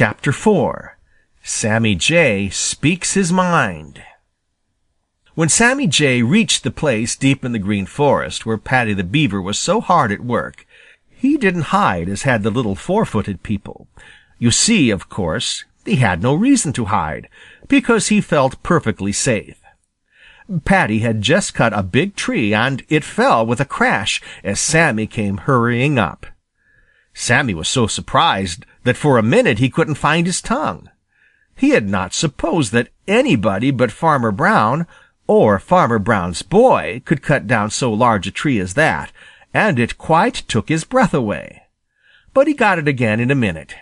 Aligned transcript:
Chapter 0.00 0.30
4 0.30 0.96
Sammy 1.42 1.96
Jay 1.96 2.50
Speaks 2.50 3.14
His 3.14 3.32
Mind 3.32 4.00
When 5.34 5.48
Sammy 5.48 5.88
Jay 5.88 6.22
reached 6.22 6.62
the 6.62 6.70
place 6.70 7.16
deep 7.16 7.44
in 7.44 7.50
the 7.50 7.58
Green 7.58 7.84
Forest 7.84 8.46
where 8.46 8.58
Paddy 8.58 8.94
the 8.94 9.02
Beaver 9.02 9.42
was 9.42 9.58
so 9.58 9.80
hard 9.80 10.12
at 10.12 10.20
work, 10.20 10.64
he 11.10 11.36
didn't 11.36 11.74
hide 11.74 12.08
as 12.08 12.22
had 12.22 12.44
the 12.44 12.50
little 12.52 12.76
four-footed 12.76 13.42
people. 13.42 13.88
You 14.38 14.52
see, 14.52 14.90
of 14.90 15.08
course, 15.08 15.64
he 15.84 15.96
had 15.96 16.22
no 16.22 16.32
reason 16.32 16.72
to 16.74 16.84
hide, 16.84 17.28
because 17.66 18.06
he 18.06 18.20
felt 18.20 18.62
perfectly 18.62 19.10
safe. 19.10 19.60
Paddy 20.64 21.00
had 21.00 21.22
just 21.22 21.54
cut 21.54 21.72
a 21.72 21.82
big 21.82 22.14
tree 22.14 22.54
and 22.54 22.84
it 22.88 23.02
fell 23.02 23.44
with 23.44 23.58
a 23.58 23.64
crash 23.64 24.22
as 24.44 24.60
Sammy 24.60 25.08
came 25.08 25.38
hurrying 25.38 25.98
up. 25.98 26.24
Sammy 27.18 27.52
was 27.52 27.68
so 27.68 27.88
surprised 27.88 28.64
that 28.88 28.96
for 28.96 29.18
a 29.18 29.22
minute 29.22 29.58
he 29.58 29.68
couldn't 29.68 29.96
find 29.96 30.26
his 30.26 30.40
tongue. 30.40 30.88
He 31.54 31.70
had 31.70 31.86
not 31.86 32.14
supposed 32.14 32.72
that 32.72 32.88
anybody 33.06 33.70
but 33.70 33.92
Farmer 33.92 34.32
Brown 34.32 34.86
or 35.26 35.58
Farmer 35.58 35.98
Brown's 35.98 36.40
boy 36.40 37.02
could 37.04 37.20
cut 37.20 37.46
down 37.46 37.68
so 37.68 37.92
large 37.92 38.26
a 38.26 38.30
tree 38.30 38.58
as 38.58 38.72
that, 38.72 39.12
and 39.52 39.78
it 39.78 39.98
quite 39.98 40.36
took 40.48 40.70
his 40.70 40.84
breath 40.84 41.12
away. 41.12 41.64
But 42.32 42.46
he 42.46 42.54
got 42.54 42.78
it 42.78 42.88
again 42.88 43.20
in 43.20 43.30
a 43.30 43.34
minute. 43.34 43.74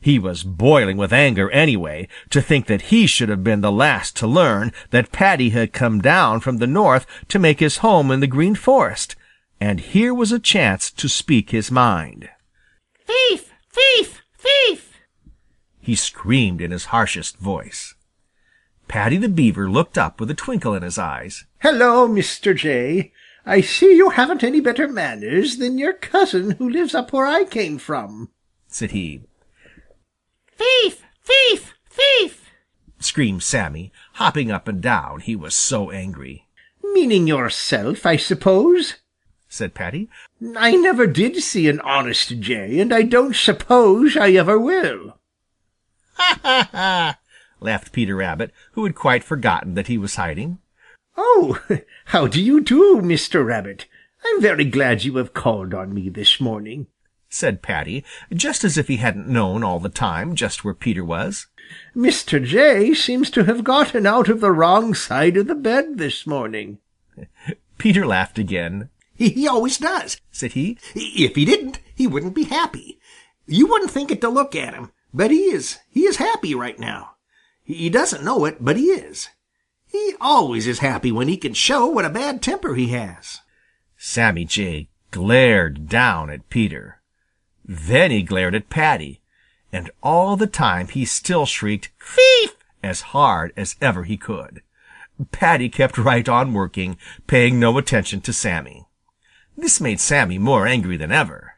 He 0.00 0.18
was 0.18 0.42
boiling 0.42 0.96
with 0.96 1.12
anger 1.12 1.50
anyway, 1.50 2.08
to 2.30 2.40
think 2.40 2.64
that 2.66 2.88
he 2.88 3.06
should 3.06 3.28
have 3.28 3.44
been 3.44 3.60
the 3.60 3.70
last 3.70 4.16
to 4.16 4.26
learn 4.26 4.72
that 4.88 5.12
Paddy 5.12 5.50
had 5.50 5.74
come 5.74 6.00
down 6.00 6.40
from 6.40 6.56
the 6.56 6.66
North 6.66 7.04
to 7.28 7.38
make 7.38 7.60
his 7.60 7.84
home 7.84 8.10
in 8.10 8.20
the 8.20 8.26
Green 8.26 8.54
Forest, 8.54 9.16
and 9.60 9.80
here 9.80 10.14
was 10.14 10.32
a 10.32 10.38
chance 10.38 10.90
to 10.92 11.10
speak 11.10 11.50
his 11.50 11.70
mind. 11.70 12.30
Thief! 13.06 13.49
Thief! 15.90 15.98
Thief! 15.98 16.02
he 16.02 16.06
screamed 16.06 16.60
in 16.60 16.70
his 16.70 16.84
harshest 16.84 17.38
voice. 17.38 17.96
Paddy 18.86 19.16
the 19.16 19.28
Beaver 19.28 19.68
looked 19.68 19.98
up 19.98 20.20
with 20.20 20.30
a 20.30 20.34
twinkle 20.34 20.72
in 20.72 20.84
his 20.84 20.98
eyes. 20.98 21.46
Hello, 21.62 22.06
Mr. 22.06 22.54
Jay. 22.54 23.12
I 23.44 23.60
see 23.60 23.96
you 23.96 24.10
haven't 24.10 24.44
any 24.44 24.60
better 24.60 24.86
manners 24.86 25.56
than 25.56 25.78
your 25.78 25.94
cousin 25.94 26.52
who 26.52 26.70
lives 26.70 26.94
up 26.94 27.12
where 27.12 27.26
I 27.26 27.42
came 27.42 27.78
from, 27.78 28.30
said 28.68 28.92
he. 28.92 29.22
Thief! 30.56 31.04
Thief! 31.24 31.74
Thief! 31.88 32.52
screamed 33.00 33.42
Sammy, 33.42 33.90
hopping 34.12 34.52
up 34.52 34.68
and 34.68 34.80
down, 34.80 35.18
he 35.18 35.34
was 35.34 35.56
so 35.56 35.90
angry. 35.90 36.46
Meaning 36.84 37.26
yourself, 37.26 38.06
I 38.06 38.14
suppose, 38.14 38.98
said 39.48 39.74
Paddy. 39.74 40.08
I 40.56 40.76
never 40.76 41.08
did 41.08 41.42
see 41.42 41.68
an 41.68 41.80
honest 41.80 42.38
jay, 42.38 42.78
and 42.78 42.94
I 42.94 43.02
don't 43.02 43.34
suppose 43.34 44.16
I 44.16 44.30
ever 44.34 44.56
will. 44.56 45.16
Ha 46.20 46.38
ha 46.42 46.68
ha! 46.72 47.18
laughed 47.60 47.92
Peter 47.92 48.16
Rabbit, 48.16 48.52
who 48.72 48.84
had 48.84 48.94
quite 48.94 49.24
forgotten 49.24 49.74
that 49.74 49.86
he 49.86 49.96
was 49.96 50.16
hiding. 50.16 50.58
Oh, 51.16 51.60
how 52.06 52.26
do 52.26 52.42
you 52.42 52.60
do, 52.60 53.00
Mr. 53.00 53.44
Rabbit? 53.44 53.86
I'm 54.24 54.42
very 54.42 54.64
glad 54.64 55.04
you 55.04 55.16
have 55.16 55.34
called 55.34 55.72
on 55.72 55.94
me 55.94 56.08
this 56.08 56.40
morning 56.40 56.86
said 57.30 57.62
Paddy, 57.62 58.04
just 58.34 58.64
as 58.64 58.76
if 58.76 58.88
he 58.88 58.96
hadn't 58.96 59.28
known 59.28 59.62
all 59.62 59.78
the 59.78 59.88
time 59.88 60.34
just 60.34 60.64
where 60.64 60.74
Peter 60.74 61.04
was. 61.04 61.46
Mr. 61.94 62.44
Jay 62.44 62.92
seems 62.92 63.30
to 63.30 63.44
have 63.44 63.64
gotten 63.64 64.04
out 64.04 64.28
of 64.28 64.40
the 64.40 64.50
wrong 64.50 64.92
side 64.92 65.36
of 65.36 65.46
the 65.46 65.54
bed 65.54 65.96
this 65.96 66.26
morning. 66.26 66.78
Peter 67.78 68.04
laughed 68.04 68.38
again. 68.38 68.90
He 69.14 69.46
always 69.46 69.78
does, 69.78 70.20
said 70.30 70.52
he. 70.52 70.78
If 70.94 71.36
he 71.36 71.44
didn't, 71.44 71.78
he 71.94 72.06
wouldn't 72.06 72.34
be 72.34 72.44
happy. 72.44 72.98
You 73.46 73.66
wouldn't 73.66 73.90
think 73.90 74.10
it 74.10 74.20
to 74.22 74.28
look 74.28 74.56
at 74.56 74.74
him, 74.74 74.92
but 75.12 75.30
he 75.30 75.44
is. 75.44 75.78
He 75.88 76.02
is 76.02 76.16
happy 76.16 76.54
right 76.54 76.78
now. 76.78 77.12
He 77.64 77.88
doesn't 77.90 78.24
know 78.24 78.44
it, 78.44 78.58
but 78.60 78.76
he 78.76 78.86
is. 78.86 79.28
He 79.86 80.14
always 80.20 80.66
is 80.66 80.78
happy 80.80 81.10
when 81.10 81.28
he 81.28 81.36
can 81.36 81.54
show 81.54 81.86
what 81.86 82.04
a 82.04 82.10
bad 82.10 82.42
temper 82.42 82.74
he 82.74 82.88
has. 82.88 83.40
Sammy 83.96 84.44
Jay 84.44 84.88
glared 85.10 85.88
down 85.88 86.30
at 86.30 86.48
Peter. 86.48 87.00
Then 87.64 88.10
he 88.10 88.22
glared 88.22 88.54
at 88.54 88.70
Paddy, 88.70 89.20
and 89.72 89.90
all 90.02 90.36
the 90.36 90.46
time 90.46 90.88
he 90.88 91.04
still 91.04 91.46
shrieked 91.46 91.90
"Thief!" 92.00 92.56
as 92.82 93.00
hard 93.12 93.52
as 93.56 93.76
ever 93.80 94.04
he 94.04 94.16
could. 94.16 94.62
Paddy 95.32 95.68
kept 95.68 95.98
right 95.98 96.28
on 96.28 96.54
working, 96.54 96.96
paying 97.26 97.60
no 97.60 97.76
attention 97.76 98.20
to 98.22 98.32
Sammy. 98.32 98.86
This 99.56 99.80
made 99.80 100.00
Sammy 100.00 100.38
more 100.38 100.66
angry 100.66 100.96
than 100.96 101.12
ever. 101.12 101.49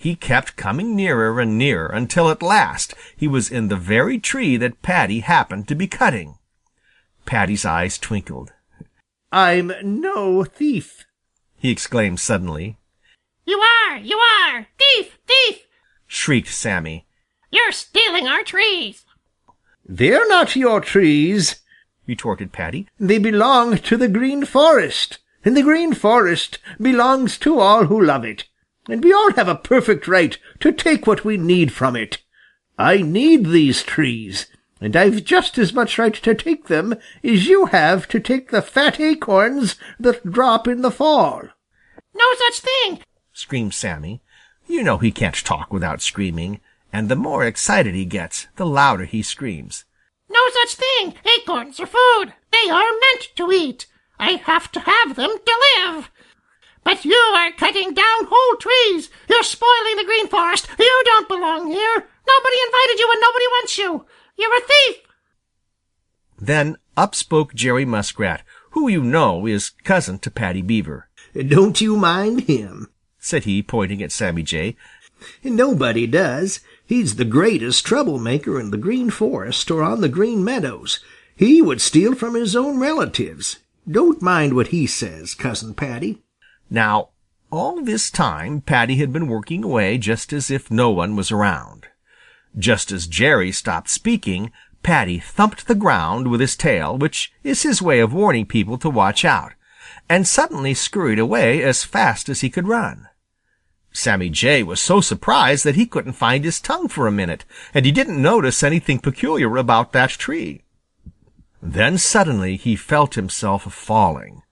He 0.00 0.16
kept 0.16 0.56
coming 0.56 0.96
nearer 0.96 1.38
and 1.40 1.58
nearer 1.58 1.88
until 1.88 2.30
at 2.30 2.40
last 2.40 2.94
he 3.14 3.28
was 3.28 3.50
in 3.50 3.68
the 3.68 3.76
very 3.76 4.18
tree 4.18 4.56
that 4.56 4.80
Paddy 4.80 5.20
happened 5.20 5.68
to 5.68 5.74
be 5.74 5.86
cutting. 5.86 6.38
Paddy's 7.26 7.66
eyes 7.66 7.98
twinkled. 7.98 8.50
I'm 9.30 9.74
no 9.82 10.42
thief, 10.42 11.04
he 11.54 11.70
exclaimed 11.70 12.18
suddenly. 12.18 12.78
You 13.44 13.58
are! 13.58 13.98
You 13.98 14.16
are! 14.16 14.68
Thief! 14.78 15.18
Thief! 15.26 15.66
shrieked 16.06 16.48
Sammy. 16.48 17.06
You're 17.50 17.70
stealing 17.70 18.26
our 18.26 18.42
trees. 18.42 19.04
They're 19.84 20.26
not 20.30 20.56
your 20.56 20.80
trees, 20.80 21.60
retorted 22.06 22.52
Paddy. 22.52 22.88
They 22.98 23.18
belong 23.18 23.76
to 23.76 23.98
the 23.98 24.08
Green 24.08 24.46
Forest, 24.46 25.18
and 25.44 25.54
the 25.54 25.62
Green 25.62 25.92
Forest 25.92 26.58
belongs 26.80 27.36
to 27.40 27.60
all 27.60 27.84
who 27.84 28.02
love 28.02 28.24
it, 28.24 28.46
and 28.92 29.04
we 29.04 29.12
all 29.12 29.32
have 29.32 29.48
a 29.48 29.54
perfect 29.54 30.08
right 30.08 30.38
to 30.60 30.72
take 30.72 31.06
what 31.06 31.24
we 31.24 31.36
need 31.36 31.72
from 31.72 31.96
it. 31.96 32.18
I 32.78 32.98
need 32.98 33.46
these 33.46 33.82
trees, 33.82 34.46
and 34.80 34.96
I've 34.96 35.24
just 35.24 35.58
as 35.58 35.72
much 35.72 35.98
right 35.98 36.14
to 36.14 36.34
take 36.34 36.66
them 36.66 36.94
as 37.22 37.46
you 37.46 37.66
have 37.66 38.08
to 38.08 38.20
take 38.20 38.50
the 38.50 38.62
fat 38.62 38.98
acorns 38.98 39.76
that 39.98 40.30
drop 40.30 40.66
in 40.66 40.82
the 40.82 40.90
fall. 40.90 41.42
No 42.14 42.24
such 42.34 42.60
thing, 42.60 43.00
screamed 43.32 43.74
Sammy. 43.74 44.22
You 44.66 44.82
know 44.82 44.98
he 44.98 45.10
can't 45.10 45.34
talk 45.34 45.72
without 45.72 46.00
screaming, 46.00 46.60
and 46.92 47.08
the 47.08 47.16
more 47.16 47.44
excited 47.44 47.94
he 47.94 48.04
gets, 48.04 48.48
the 48.56 48.66
louder 48.66 49.04
he 49.04 49.22
screams. 49.22 49.84
No 50.28 50.40
such 50.52 50.76
thing! 50.76 51.14
Acorns 51.24 51.80
are 51.80 51.86
food! 51.86 52.34
They 52.52 52.70
are 52.70 52.90
meant 52.90 53.28
to 53.36 53.50
eat! 53.52 53.86
I 54.18 54.32
have 54.32 54.70
to 54.72 54.80
have 54.80 55.16
them 55.16 55.30
to 55.30 55.64
live! 55.76 56.10
But 56.84 57.04
you 57.04 57.14
are 57.36 57.52
cutting 57.52 57.94
down 57.94 58.28
whole 58.28 58.56
trees! 58.56 59.10
You're 59.28 59.42
spoiling 59.42 59.96
the 59.96 60.04
green 60.04 60.28
forest! 60.28 60.68
You 60.78 61.02
don't 61.04 61.28
belong 61.28 61.70
here! 61.70 62.06
Nobody 62.26 62.56
invited 62.66 62.98
you 62.98 63.10
and 63.12 63.20
nobody 63.20 63.44
wants 63.46 63.78
you! 63.78 64.06
You're 64.36 64.56
a 64.56 64.60
thief! 64.60 64.96
Then 66.38 66.76
up 66.96 67.14
spoke 67.14 67.54
Jerry 67.54 67.84
Muskrat, 67.84 68.42
who 68.70 68.88
you 68.88 69.02
know 69.02 69.46
is 69.46 69.70
cousin 69.84 70.18
to 70.20 70.30
Paddy 70.30 70.62
Beaver. 70.62 71.08
Don't 71.34 71.80
you 71.80 71.96
mind 71.96 72.42
him 72.42 72.88
said 73.20 73.44
he, 73.44 73.62
pointing 73.62 74.02
at 74.02 74.10
Sammy 74.10 74.42
Jay. 74.42 74.76
Nobody 75.44 76.06
does. 76.06 76.60
He's 76.86 77.16
the 77.16 77.24
greatest 77.26 77.84
troublemaker 77.84 78.58
in 78.58 78.70
the 78.70 78.78
Green 78.78 79.10
Forest 79.10 79.70
or 79.70 79.82
on 79.82 80.00
the 80.00 80.08
Green 80.08 80.42
Meadows. 80.42 81.00
He 81.36 81.60
would 81.62 81.80
steal 81.80 82.14
from 82.14 82.34
his 82.34 82.56
own 82.56 82.80
relatives. 82.80 83.58
Don't 83.88 84.22
mind 84.22 84.54
what 84.54 84.68
he 84.68 84.86
says, 84.86 85.34
Cousin 85.34 85.74
Paddy. 85.74 86.22
Now, 86.70 87.08
all 87.50 87.82
this 87.82 88.10
time 88.10 88.60
Paddy 88.60 88.96
had 88.96 89.12
been 89.12 89.26
working 89.26 89.64
away 89.64 89.98
just 89.98 90.32
as 90.32 90.50
if 90.50 90.70
no 90.70 90.90
one 90.90 91.16
was 91.16 91.32
around. 91.32 91.88
Just 92.56 92.92
as 92.92 93.08
Jerry 93.08 93.50
stopped 93.50 93.90
speaking, 93.90 94.52
Paddy 94.82 95.18
thumped 95.18 95.66
the 95.66 95.74
ground 95.74 96.28
with 96.28 96.40
his 96.40 96.56
tail, 96.56 96.96
which 96.96 97.32
is 97.42 97.64
his 97.64 97.82
way 97.82 97.98
of 97.98 98.12
warning 98.12 98.46
people 98.46 98.78
to 98.78 98.88
watch 98.88 99.24
out, 99.24 99.52
and 100.08 100.26
suddenly 100.26 100.72
scurried 100.72 101.18
away 101.18 101.62
as 101.62 101.84
fast 101.84 102.28
as 102.28 102.40
he 102.40 102.48
could 102.48 102.68
run. 102.68 103.08
Sammy 103.92 104.30
Jay 104.30 104.62
was 104.62 104.80
so 104.80 105.00
surprised 105.00 105.64
that 105.64 105.74
he 105.74 105.86
couldn't 105.86 106.12
find 106.12 106.44
his 106.44 106.60
tongue 106.60 106.86
for 106.86 107.06
a 107.06 107.12
minute, 107.12 107.44
and 107.74 107.84
he 107.84 107.90
didn't 107.90 108.22
notice 108.22 108.62
anything 108.62 109.00
peculiar 109.00 109.56
about 109.56 109.92
that 109.92 110.10
tree. 110.10 110.62
Then 111.60 111.98
suddenly 111.98 112.56
he 112.56 112.76
felt 112.76 113.16
himself 113.16 113.64
falling. 113.72 114.42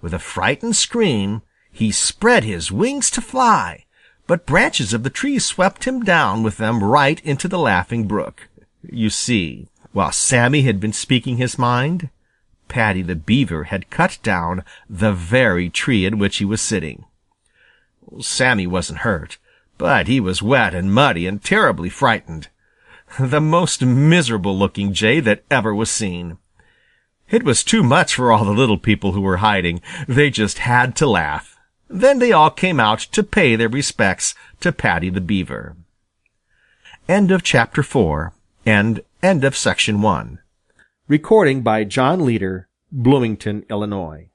With 0.00 0.12
a 0.12 0.18
frightened 0.18 0.74
scream, 0.74 1.42
he 1.72 1.90
spread 1.90 2.44
his 2.44 2.70
wings 2.70 3.10
to 3.10 3.20
fly, 3.20 3.84
but 4.26 4.46
branches 4.46 4.92
of 4.92 5.02
the 5.02 5.10
tree 5.10 5.38
swept 5.38 5.84
him 5.84 6.02
down 6.02 6.42
with 6.42 6.58
them 6.58 6.84
right 6.84 7.20
into 7.24 7.48
the 7.48 7.58
Laughing 7.58 8.06
Brook. 8.06 8.48
You 8.82 9.10
see, 9.10 9.68
while 9.92 10.12
Sammy 10.12 10.62
had 10.62 10.78
been 10.78 10.92
speaking 10.92 11.38
his 11.38 11.58
mind, 11.58 12.10
Paddy 12.68 13.02
the 13.02 13.16
Beaver 13.16 13.64
had 13.64 13.90
cut 13.90 14.18
down 14.22 14.64
the 14.88 15.12
very 15.12 15.68
tree 15.68 16.06
in 16.06 16.18
which 16.18 16.38
he 16.38 16.44
was 16.44 16.60
sitting. 16.60 17.04
Sammy 18.20 18.66
wasn't 18.66 19.00
hurt, 19.00 19.38
but 19.78 20.06
he 20.06 20.20
was 20.20 20.42
wet 20.42 20.74
and 20.74 20.92
muddy 20.92 21.26
and 21.26 21.42
terribly 21.42 21.88
frightened. 21.88 22.48
The 23.18 23.40
most 23.40 23.82
miserable-looking 23.82 24.92
jay 24.92 25.20
that 25.20 25.44
ever 25.50 25.74
was 25.74 25.90
seen. 25.90 26.38
It 27.28 27.42
was 27.42 27.64
too 27.64 27.82
much 27.82 28.14
for 28.14 28.30
all 28.30 28.44
the 28.44 28.52
little 28.52 28.78
people 28.78 29.12
who 29.12 29.20
were 29.20 29.38
hiding. 29.38 29.80
They 30.06 30.30
just 30.30 30.58
had 30.58 30.94
to 30.96 31.06
laugh. 31.06 31.51
Then 31.92 32.20
they 32.20 32.32
all 32.32 32.48
came 32.48 32.80
out 32.80 33.00
to 33.12 33.22
pay 33.22 33.54
their 33.54 33.68
respects 33.68 34.34
to 34.60 34.72
Paddy 34.72 35.10
the 35.10 35.20
Beaver. 35.20 35.76
End 37.06 37.30
of 37.30 37.42
chapter 37.42 37.82
4 37.82 38.32
and 38.64 39.02
end 39.22 39.44
of 39.44 39.54
section 39.54 40.00
1. 40.00 40.38
Recording 41.06 41.60
by 41.60 41.84
John 41.84 42.24
Leader, 42.24 42.66
Bloomington, 42.90 43.66
Illinois. 43.68 44.30